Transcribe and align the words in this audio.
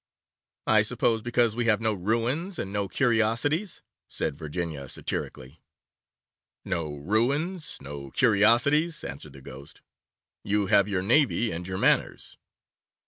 'I 0.65 0.81
suppose 0.81 1.21
because 1.21 1.55
we 1.55 1.65
have 1.65 1.79
no 1.79 1.93
ruins 1.93 2.57
and 2.57 2.73
no 2.73 2.87
curiosities,' 2.87 3.83
said 4.09 4.35
Virginia 4.35 4.89
satirically. 4.89 5.61
'No 6.65 6.95
ruins! 6.95 7.77
no 7.83 8.09
curiosities!' 8.09 9.03
answered 9.03 9.33
the 9.33 9.41
Ghost; 9.41 9.81
'you 10.43 10.65
have 10.65 10.87
your 10.87 11.03
navy 11.03 11.51
and 11.51 11.67
your 11.67 11.77
manners. 11.77 12.35